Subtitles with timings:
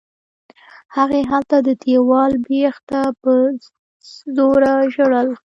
[0.95, 3.31] هغې هلته د دېوال بېخ ته په
[4.35, 5.29] زوره ژړل.